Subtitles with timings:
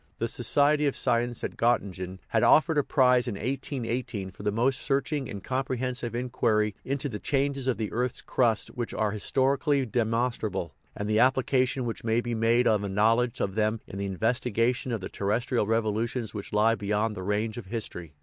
[0.17, 4.81] The Society of Science at Gottingen had offered a prize in 1818 for "the most
[4.81, 9.85] searching and comprehensive in quiry into the changes in the earth's crust which are historically
[9.85, 14.09] demonstrable, and the application which may be made of a knowledge of them in the
[14.09, 18.15] investi gation of the terrestrial revolutions which lie beyond the range of history."